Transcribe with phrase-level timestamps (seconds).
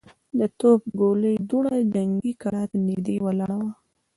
[0.37, 3.71] د توپ د ګولۍ دوړه جنګي کلا ته نږدې ولاړه وه.